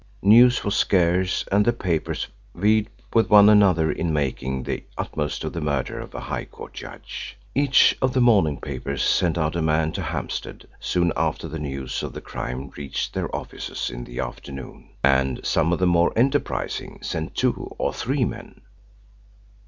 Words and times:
News 0.23 0.63
was 0.63 0.75
scarce 0.75 1.45
and 1.51 1.63
the 1.63 1.71
papers 1.71 2.25
vied 2.55 2.87
with 3.13 3.29
one 3.29 3.49
another 3.49 3.91
in 3.91 4.11
making 4.11 4.63
the 4.63 4.83
utmost 4.97 5.43
of 5.43 5.53
the 5.53 5.61
murder 5.61 5.99
of 5.99 6.15
a 6.15 6.21
High 6.21 6.45
Court 6.45 6.73
judge. 6.73 7.37
Each 7.53 7.95
of 8.01 8.13
the 8.13 8.19
morning 8.19 8.59
papers 8.59 9.03
sent 9.03 9.37
out 9.37 9.55
a 9.55 9.61
man 9.61 9.91
to 9.91 10.01
Hampstead 10.01 10.67
soon 10.79 11.13
after 11.15 11.47
the 11.47 11.59
news 11.59 12.01
of 12.01 12.13
the 12.13 12.19
crime 12.21 12.71
reached 12.75 13.13
their 13.13 13.29
offices 13.35 13.91
in 13.91 14.03
the 14.05 14.19
afternoon, 14.19 14.89
and 15.03 15.45
some 15.45 15.71
of 15.71 15.77
the 15.77 15.85
more 15.85 16.11
enterprising 16.15 16.97
sent 17.03 17.35
two 17.35 17.71
or 17.77 17.93
three 17.93 18.25
men. 18.25 18.61